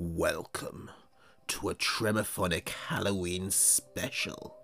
[0.00, 0.92] Welcome
[1.48, 4.56] to a Tremophonic Halloween special.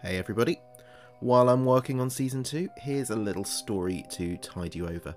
[0.00, 0.60] Hey everybody,
[1.18, 5.12] while I'm working on season 2, here's a little story to tide you over.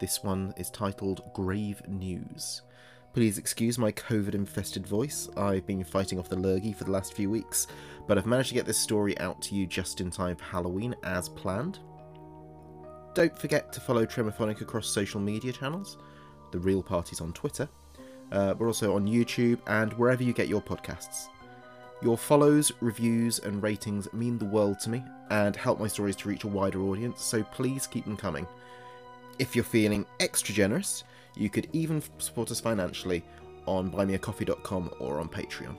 [0.00, 2.60] This one is titled Grave News.
[3.14, 7.14] Please excuse my COVID infested voice, I've been fighting off the lurgy for the last
[7.14, 7.68] few weeks,
[8.06, 10.94] but I've managed to get this story out to you just in time for Halloween
[11.04, 11.78] as planned.
[13.14, 15.96] Don't forget to follow Tremophonic across social media channels.
[16.52, 17.66] The Real Party's on Twitter,
[18.32, 21.26] uh, we're also on YouTube and wherever you get your podcasts.
[22.02, 26.28] Your follows, reviews, and ratings mean the world to me and help my stories to
[26.28, 28.46] reach a wider audience, so please keep them coming.
[29.38, 31.04] If you're feeling extra generous,
[31.36, 33.24] you could even support us financially
[33.66, 35.76] on buymeacoffee.com or on Patreon.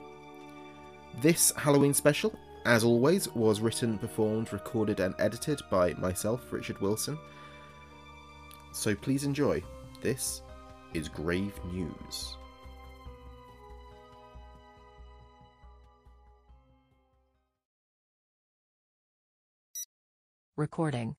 [1.20, 7.18] This Halloween special, as always, was written, performed, recorded, and edited by myself, Richard Wilson.
[8.72, 9.62] So please enjoy.
[10.02, 10.42] This
[10.96, 12.36] is Grave News.
[20.56, 21.14] Recording.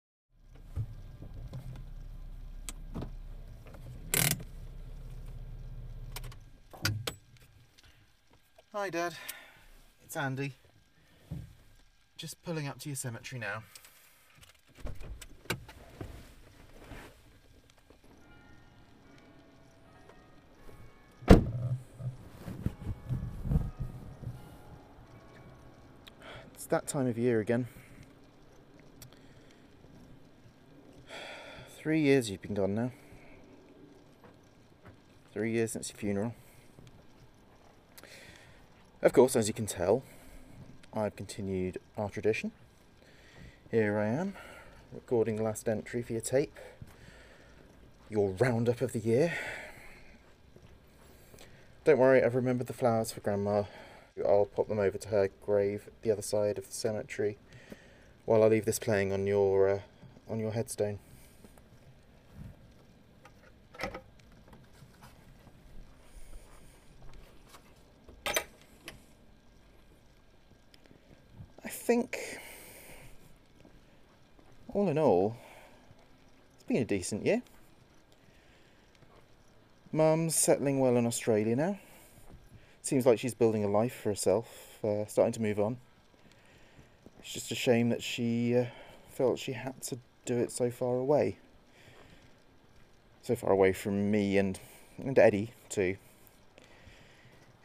[8.73, 9.13] Hi, Dad.
[10.03, 10.53] It's Andy.
[12.17, 13.61] Just pulling up to your cemetery now.
[26.69, 27.67] That time of year again.
[31.77, 32.91] Three years you've been gone now.
[35.33, 36.35] Three years since your funeral.
[39.01, 40.03] Of course, as you can tell,
[40.93, 42.51] I've continued our tradition.
[43.69, 44.33] Here I am,
[44.91, 46.57] recording the last entry for your tape,
[48.09, 49.33] your roundup of the year.
[51.85, 53.63] Don't worry, I've remembered the flowers for Grandma.
[54.25, 57.37] I'll pop them over to her grave the other side of the cemetery
[58.25, 59.79] while I leave this playing on your uh,
[60.29, 60.99] on your headstone.
[71.63, 72.39] I think,
[74.73, 75.35] all in all,
[76.55, 77.41] it's been a decent year.
[79.91, 81.79] Mum's settling well in Australia now.
[82.87, 85.75] Seems like she's building a life for herself, uh, starting to move on.
[87.19, 88.67] It's just a shame that she uh,
[89.09, 91.37] felt she had to do it so far away.
[93.23, 94.57] So far away from me and,
[94.97, 95.97] and Eddie, too.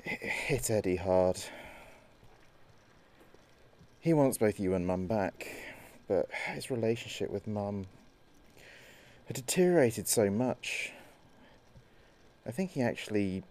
[0.05, 1.39] It hit Eddie hard.
[4.01, 5.47] He wants both you and Mum back,
[6.09, 7.87] but his relationship with Mum
[9.27, 10.91] had deteriorated so much.
[12.45, 13.45] I think he actually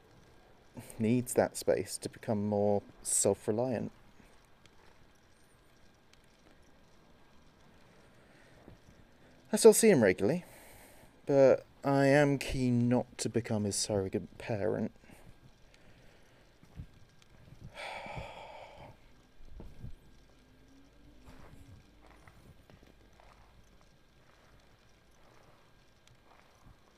[1.00, 3.92] needs that space to become more self reliant.
[9.54, 10.46] I still see him regularly,
[11.26, 14.92] but I am keen not to become his surrogate parent.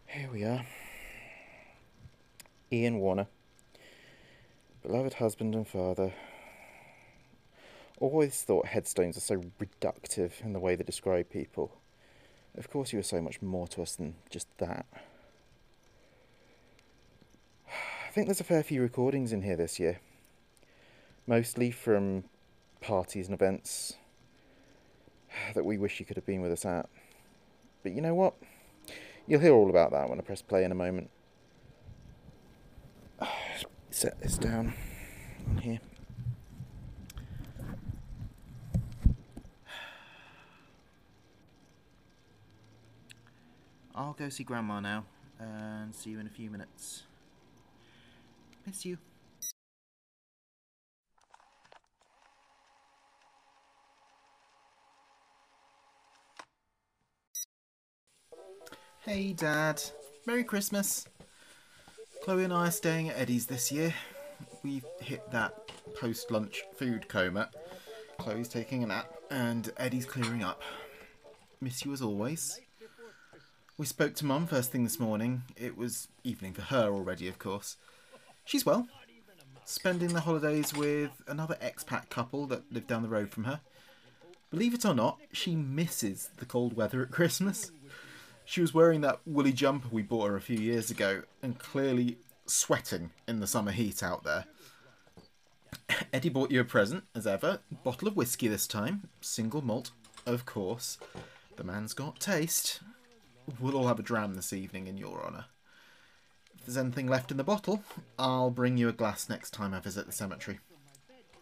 [0.07, 0.63] Here we are.
[2.71, 3.27] Ian Warner,
[4.83, 6.13] beloved husband and father.
[7.99, 11.77] Always thought headstones are so reductive in the way they describe people.
[12.57, 14.85] Of course, you were so much more to us than just that.
[17.65, 19.99] I think there's a fair few recordings in here this year,
[21.25, 22.25] mostly from
[22.81, 23.95] parties and events
[25.55, 26.89] that we wish you could have been with us at.
[27.83, 28.33] But you know what?
[29.27, 31.09] You'll hear all about that when I press play in a moment.
[33.93, 34.73] Set this down
[35.51, 35.79] on here.
[43.93, 45.05] I'll go see Grandma now
[45.39, 47.03] and see you in a few minutes.
[48.65, 48.97] Miss you.
[59.01, 59.83] Hey, Dad.
[60.25, 61.05] Merry Christmas.
[62.23, 63.93] Chloe and I are staying at Eddie's this year.
[64.63, 65.53] We've hit that
[65.99, 67.49] post lunch food coma.
[68.17, 70.61] Chloe's taking a nap and Eddie's clearing up.
[71.59, 72.61] Miss you as always.
[73.77, 75.43] We spoke to Mum first thing this morning.
[75.57, 77.75] It was evening for her already, of course.
[78.45, 78.87] She's well.
[79.65, 83.59] Spending the holidays with another expat couple that live down the road from her.
[84.49, 87.73] Believe it or not, she misses the cold weather at Christmas.
[88.45, 92.17] She was wearing that woolly jumper we bought her a few years ago and clearly
[92.45, 94.45] sweating in the summer heat out there.
[96.11, 97.59] Eddie bought you a present, as ever.
[97.83, 99.09] Bottle of whiskey this time.
[99.21, 99.91] Single malt,
[100.25, 100.97] of course.
[101.55, 102.81] The man's got taste.
[103.59, 105.45] We'll all have a dram this evening in your honour.
[106.57, 107.83] If there's anything left in the bottle,
[108.17, 110.59] I'll bring you a glass next time I visit the cemetery.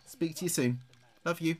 [0.06, 0.80] Speak to you soon.
[1.25, 1.57] Love you.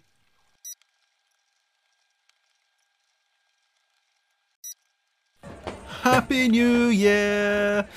[6.02, 7.88] Happy New Year!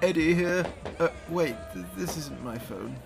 [0.00, 0.64] Eddie here.
[0.98, 2.96] Uh, wait, th this isn't my phone.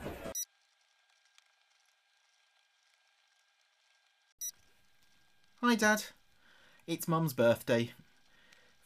[5.61, 6.05] Hi, Dad.
[6.87, 7.95] It's Mum's birthday.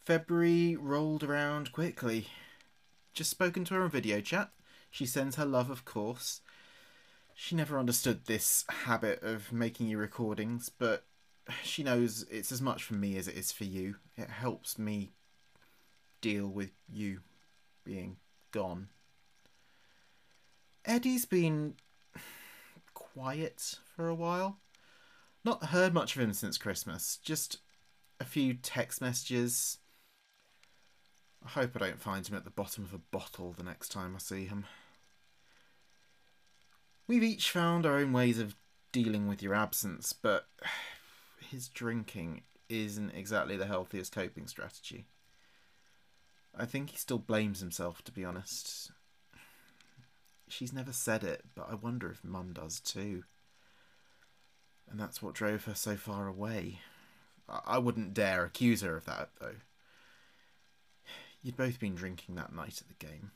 [0.06, 2.28] February rolled around quickly.
[3.12, 4.52] Just spoken to her on video chat.
[4.90, 6.40] She sends her love, of course.
[7.34, 11.04] She never understood this habit of making you recordings, but
[11.62, 13.96] she knows it's as much for me as it is for you.
[14.16, 15.12] It helps me
[16.20, 17.20] deal with you
[17.84, 18.16] being
[18.50, 18.88] gone.
[20.84, 21.74] Eddie's been
[22.94, 24.58] quiet for a while.
[25.44, 27.18] Not heard much of him since Christmas.
[27.22, 27.58] Just
[28.20, 29.78] a few text messages.
[31.44, 34.14] I hope I don't find him at the bottom of a bottle the next time
[34.14, 34.64] I see him.
[37.06, 38.56] We've each found our own ways of
[38.90, 40.46] dealing with your absence, but
[41.50, 45.06] his drinking isn't exactly the healthiest coping strategy.
[46.56, 48.90] I think he still blames himself, to be honest.
[50.48, 53.24] She's never said it, but I wonder if Mum does too
[54.90, 56.80] and that's what drove her so far away.
[57.48, 59.56] I wouldn't dare accuse her of that, though.
[61.42, 63.30] You'd both been drinking that night at the game.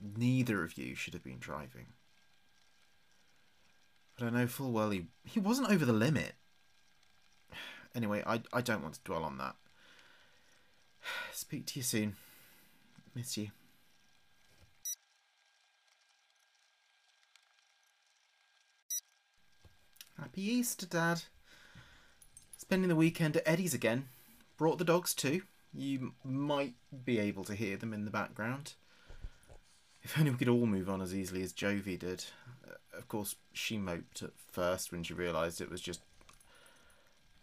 [0.00, 1.86] Neither of you should have been driving.
[4.16, 6.34] But I know full well he, he wasn't over the limit.
[7.94, 9.56] Anyway, I, I don't want to dwell on that.
[11.32, 12.16] Speak to you soon.
[13.16, 13.48] Miss you.
[20.20, 21.22] Happy Easter, Dad.
[22.58, 24.08] Spending the weekend at Eddie's again.
[24.58, 25.40] Brought the dogs too.
[25.72, 26.74] You might
[27.06, 28.74] be able to hear them in the background.
[30.02, 32.26] If only we could all move on as easily as Jovi did.
[32.68, 36.00] Uh, of course, she moped at first when she realised it was just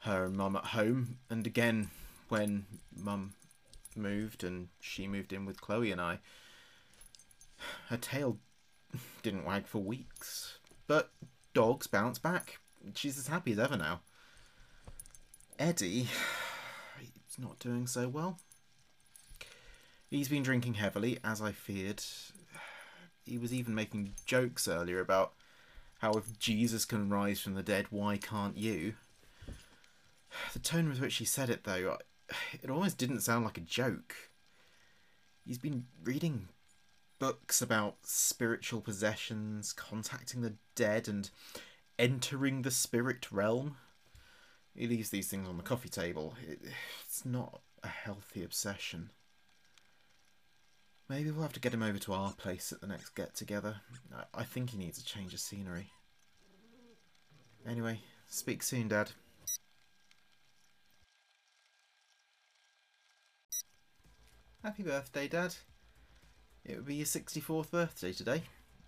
[0.02, 1.90] her and Mum at home, and again
[2.30, 3.34] when Mum
[3.96, 6.20] moved and she moved in with Chloe and I.
[7.90, 8.38] Her tail
[9.24, 10.58] didn't wag for weeks.
[10.88, 11.12] But
[11.54, 12.60] dogs bounce back
[12.96, 14.02] she's as happy as ever now.
[15.58, 16.08] Eddie,
[17.00, 18.40] he's not doing so well.
[20.10, 22.04] He's been drinking heavily, as I feared.
[23.26, 25.34] He was even making jokes earlier about
[26.00, 28.96] how if Jesus can rise from the dead, why can't you?
[30.52, 31.98] The tone with which he said it, though,
[32.62, 34.16] it almost didn't sound like a joke.
[35.46, 36.50] He's been reading
[37.20, 41.30] books about spiritual possessions, contacting the dead, and
[41.98, 43.78] entering the spirit realm.
[44.76, 46.36] He leaves these things on the coffee table.
[46.48, 46.60] It,
[47.06, 49.12] it's not a healthy obsession.
[51.10, 53.82] Maybe we'll have to get him over to our place at the next get together.
[54.16, 55.92] I, I think he needs a change of scenery.
[57.68, 59.12] Anyway, speak soon, Dad.
[64.64, 65.56] Happy birthday, Dad.
[66.64, 68.44] It would be your 64th birthday today.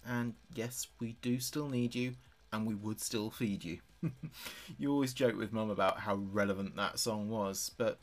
[0.07, 2.13] And yes, we do still need you
[2.53, 3.79] and we would still feed you.
[4.79, 7.99] you always joke with Mum about how relevant that song was, but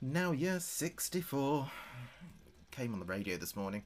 [0.00, 1.70] now you're 64.
[2.70, 3.82] Came on the radio this morning.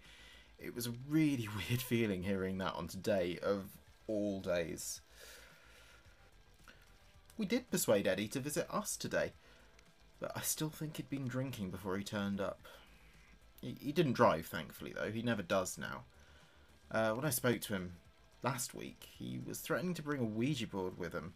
[0.61, 3.65] It was a really weird feeling hearing that on today of
[4.07, 5.01] all days.
[7.37, 9.33] We did persuade Eddie to visit us today,
[10.21, 12.61] but I still think he'd been drinking before he turned up.
[13.61, 15.11] He, he didn't drive, thankfully, though.
[15.11, 16.05] He never does now.
[16.91, 17.97] Uh, when I spoke to him
[18.43, 21.35] last week, he was threatening to bring a Ouija board with him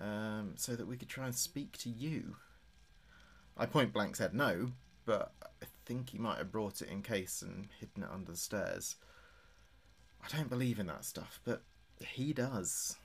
[0.00, 2.36] um, so that we could try and speak to you.
[3.56, 4.72] I point blank said no,
[5.04, 8.38] but I think he might have brought it in case and hidden it under the
[8.38, 8.96] stairs.
[10.22, 11.62] I don't believe in that stuff, but
[12.00, 12.96] he does.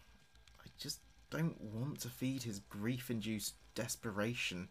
[0.63, 0.99] I just
[1.29, 4.69] don't want to feed his grief induced desperation.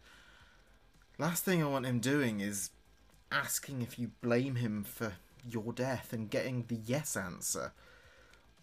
[1.18, 2.70] Last thing I want him doing is
[3.32, 5.14] asking if you blame him for
[5.48, 7.72] your death and getting the yes answer.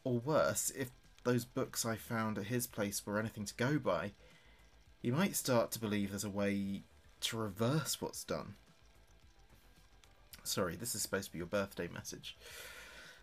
[0.03, 0.91] Or worse, if
[1.23, 4.11] those books I found at his place were anything to go by,
[5.01, 6.83] you might start to believe there's a way
[7.21, 8.55] to reverse what's done.
[10.43, 12.37] Sorry, this is supposed to be your birthday message.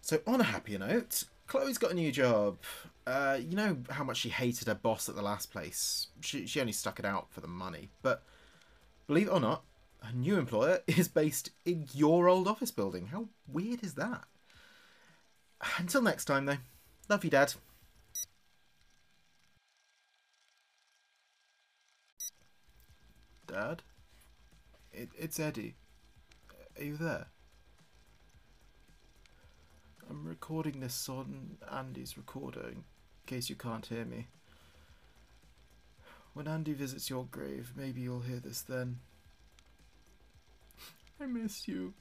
[0.00, 2.58] So, on a happier note, Chloe's got a new job.
[3.06, 6.08] Uh, you know how much she hated her boss at the last place?
[6.20, 7.90] She, she only stuck it out for the money.
[8.02, 8.22] But
[9.06, 9.62] believe it or not,
[10.08, 13.06] a new employer is based in your old office building.
[13.06, 14.24] How weird is that?
[15.78, 16.58] Until next time, though.
[17.08, 17.54] Love you, Dad.
[23.46, 23.82] Dad?
[24.92, 25.76] It, it's Eddie.
[26.78, 27.26] Are you there?
[30.08, 32.84] I'm recording this on Andy's recorder in
[33.26, 34.28] case you can't hear me.
[36.34, 39.00] When Andy visits your grave, maybe you'll hear this then.
[41.20, 41.94] I miss you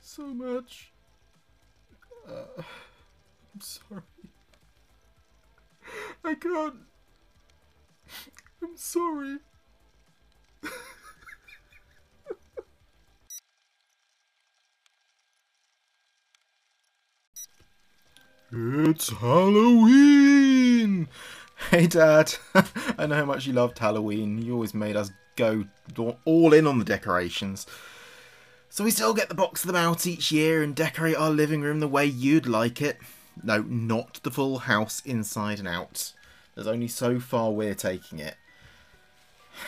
[0.00, 0.92] so much.
[2.28, 2.62] Uh,
[3.54, 4.02] I'm sorry.
[6.24, 6.76] I can't.
[8.62, 9.38] I'm sorry.
[18.52, 21.08] It's Halloween!
[21.70, 22.34] Hey, Dad.
[22.98, 24.40] I know how much you loved Halloween.
[24.40, 25.66] You always made us go
[26.24, 27.66] all in on the decorations.
[28.68, 31.62] So we still get the box of them out each year and decorate our living
[31.62, 32.98] room the way you'd like it.
[33.42, 36.12] No, not the full house inside and out.
[36.54, 38.36] There's only so far we're taking it.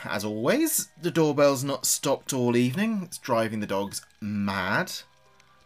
[0.05, 3.03] As always, the doorbell's not stopped all evening.
[3.05, 4.93] It's driving the dogs mad.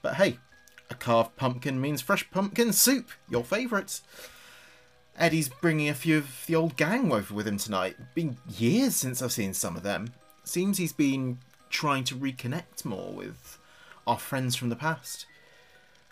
[0.03, 0.39] But hey,
[0.91, 4.01] a carved pumpkin means fresh pumpkin soup, your favourite.
[5.19, 7.97] Eddie's bringing a few of the old gang over with him tonight.
[8.15, 10.13] Been years since I've seen some of them.
[10.45, 11.39] Seems he's been
[11.71, 13.59] trying to reconnect more with
[14.07, 15.27] our friends from the past.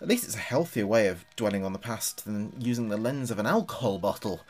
[0.01, 3.31] At least it's a healthier way of dwelling on the past than using the lens
[3.31, 4.41] of an alcohol bottle.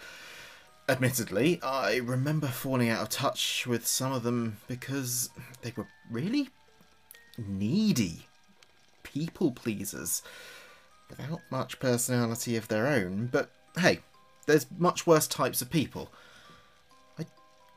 [0.88, 5.30] Admittedly, I remember falling out of touch with some of them because
[5.62, 6.50] they were really
[7.38, 8.28] needy
[9.04, 10.22] people pleasers
[11.10, 14.00] without much personality of their own, but hey,
[14.46, 16.12] there's much worse types of people.
[17.20, 17.26] I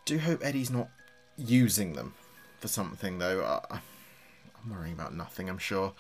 [0.04, 0.88] do hope Eddie's not
[1.36, 2.14] using them
[2.60, 3.60] for something, though.
[3.70, 5.92] I'm worrying about nothing, I'm sure.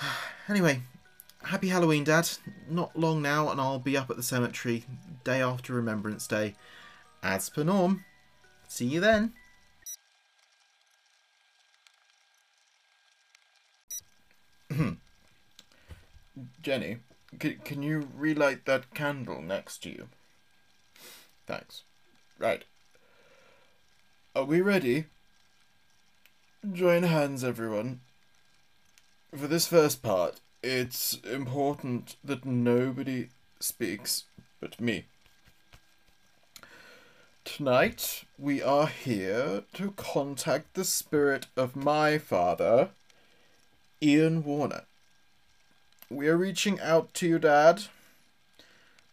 [0.48, 0.80] Anyway,
[1.42, 2.28] happy Halloween, Dad.
[2.70, 4.84] Not long now, and I'll be up at the cemetery
[5.24, 6.54] day after Remembrance Day.
[7.20, 8.04] As per norm.
[8.68, 9.32] See you then.
[16.62, 16.98] Jenny,
[17.38, 20.08] can, you relight that candle next to you?
[21.46, 21.82] Thanks.
[22.38, 22.64] Right.
[24.34, 25.06] Are we ready?
[26.72, 28.00] Join hands, everyone.
[29.34, 33.28] For this first part, it's important that nobody
[33.60, 34.24] speaks
[34.60, 35.04] but me.
[37.44, 42.90] Tonight, we are here to contact the spirit of my father,
[44.02, 44.82] Ian Warner.
[46.08, 47.82] We are reaching out to you, Dad.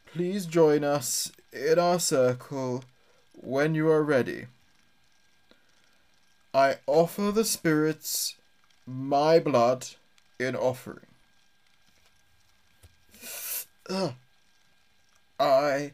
[0.06, 2.84] Please join us in our circle
[3.34, 4.46] when you are ready.
[6.54, 8.36] I offer the spirits
[8.86, 9.88] my blood
[10.40, 11.08] in offering.
[13.90, 14.14] Ugh.
[15.40, 15.94] I,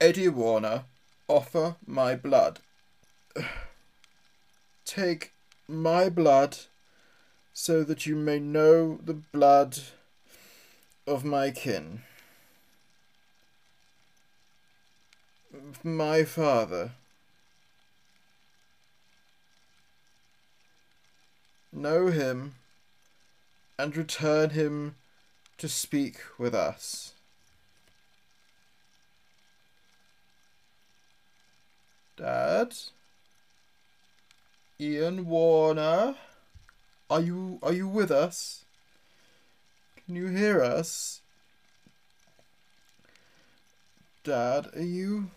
[0.00, 0.84] Eddie Warner,
[1.26, 2.60] offer my blood.
[4.84, 5.32] Take
[5.66, 6.56] my blood
[7.52, 9.78] so that you may know the blood
[11.06, 12.02] of my kin.
[15.84, 16.92] My father.
[21.72, 22.54] Know him
[23.78, 24.96] and return him
[25.58, 27.12] to speak with us.
[32.16, 32.74] Dad?
[34.80, 36.16] Ian Warner?
[37.08, 38.65] Are you are you with us?
[40.06, 41.20] Can you hear us?
[44.22, 45.30] Dad, are you...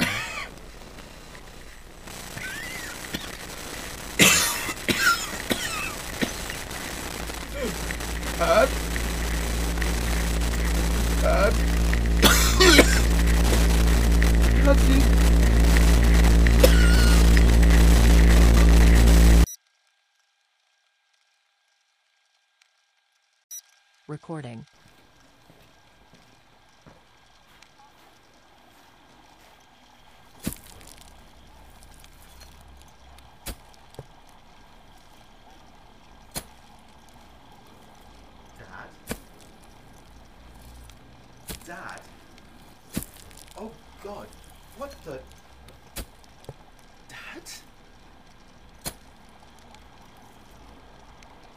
[8.38, 8.68] Dad?
[11.20, 11.72] Daddy?
[24.12, 24.62] Recording.
[38.58, 38.90] Dad?
[41.64, 42.00] Dad?
[43.56, 43.70] Oh
[44.04, 44.26] god,
[44.76, 45.18] what the...
[47.08, 47.42] Dad?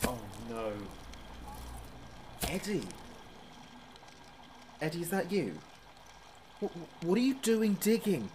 [0.07, 0.17] Oh
[0.50, 0.72] no.
[2.67, 2.81] Eddie?
[4.81, 5.53] Eddie, is that you?
[6.60, 6.72] What,
[7.03, 8.31] what are you doing digging?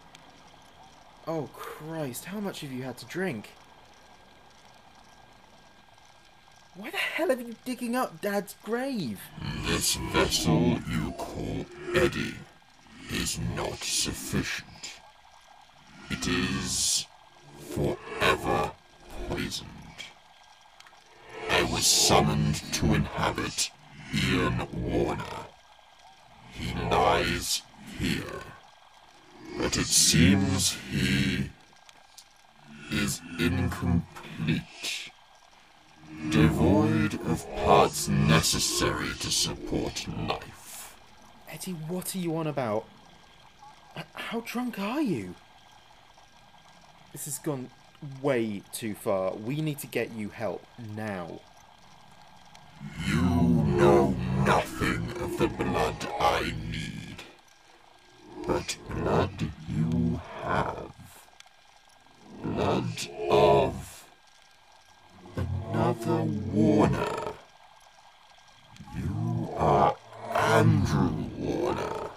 [1.27, 3.51] Oh, Christ, how much have you had to drink?
[6.77, 9.21] Why the hell are you digging up Dad's grave?
[9.67, 12.37] This vessel you call Eddie
[13.11, 15.01] is not sufficient.
[16.09, 17.05] It is
[17.59, 18.71] forever
[19.29, 19.69] poisoned.
[21.51, 23.73] I was summoned to inhabit
[24.15, 25.47] Ian Warner.
[26.53, 27.63] He lies
[27.99, 28.41] here.
[29.59, 31.51] But it seems he
[32.91, 35.11] is incomplete.
[36.31, 40.97] Devoid of parts necessary to support life.
[41.49, 42.87] Eddie, what are you on about?
[44.15, 45.35] How drunk are you?
[47.13, 47.71] This has gone
[48.23, 49.35] way too far.
[49.35, 50.65] We need to get you help
[50.95, 51.41] now.
[53.07, 53.21] You
[53.81, 57.17] know nothing of the blood I need.
[58.47, 60.93] But blood you have.
[62.45, 64.05] Blood of
[65.35, 67.33] another Warner.
[68.99, 69.97] You are
[70.35, 72.11] Andrew Warner.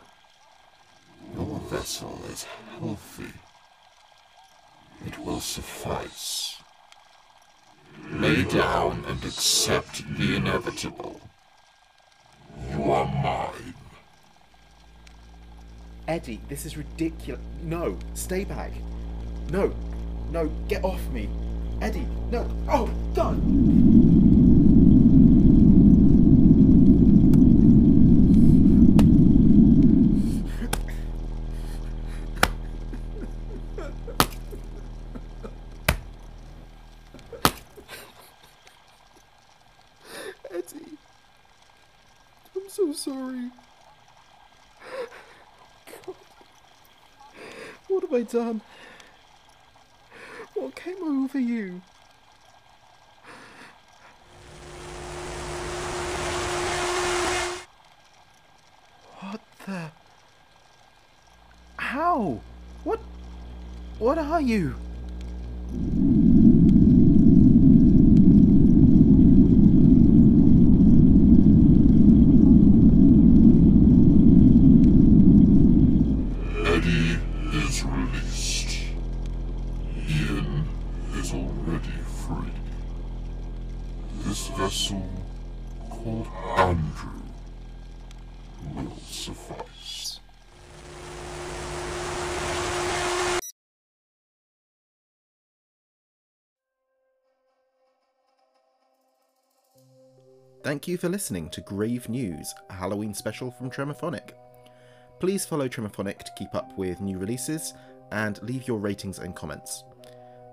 [1.33, 2.45] Your vessel is
[2.77, 3.33] healthy.
[5.07, 6.57] It will suffice.
[8.11, 11.22] Lay down and accept the inevitable.
[13.05, 13.73] Mine.
[16.07, 17.41] Eddie, this is ridiculous.
[17.63, 18.71] No, stay back.
[19.49, 19.73] No,
[20.31, 21.29] no, get off me.
[21.81, 22.49] Eddie, no.
[22.69, 23.37] Oh, God!
[40.51, 40.97] Eddie,
[42.55, 43.51] I'm so sorry.
[45.85, 46.15] God.
[47.87, 48.61] What have I done?
[50.55, 51.83] What came over you?
[59.19, 59.91] What the?
[61.77, 62.41] How?
[62.83, 62.99] What?
[63.99, 64.82] What are you?
[76.65, 77.19] Eddie
[77.51, 78.77] is released.
[79.97, 80.65] Ian
[81.15, 81.89] is already
[82.25, 82.53] free.
[84.19, 85.09] This vessel,
[85.89, 87.21] called Andrew,
[88.73, 90.19] will suffice.
[100.63, 104.31] Thank you for listening to Grave News, a Halloween special from Tremophonic.
[105.23, 107.73] Please follow Tremophonic to keep up with new releases
[108.11, 109.85] and leave your ratings and comments.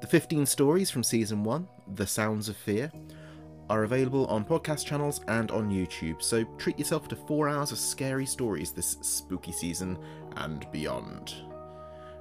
[0.01, 2.93] The 15 stories from season 1, The Sounds of Fear,
[3.69, 7.79] are available on podcast channels and on YouTube, so treat yourself to 4 hours of
[7.79, 9.99] scary stories this spooky season
[10.37, 11.35] and beyond.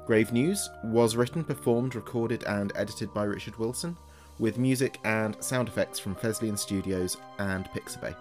[0.07, 3.95] Grave News was written, performed, recorded, and edited by Richard Wilson,
[4.39, 8.15] with music and sound effects from Fesliyan Studios and Pixabay.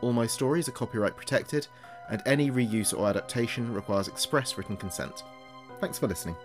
[0.00, 1.68] All my stories are copyright protected,
[2.08, 5.22] and any reuse or adaptation requires express written consent.
[5.80, 6.36] Thanks for listening.